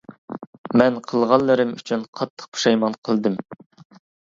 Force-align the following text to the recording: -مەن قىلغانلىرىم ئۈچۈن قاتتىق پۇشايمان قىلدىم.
-مەن 0.31 0.97
قىلغانلىرىم 1.11 1.75
ئۈچۈن 1.77 2.07
قاتتىق 2.21 2.51
پۇشايمان 2.59 2.99
قىلدىم. 3.07 3.39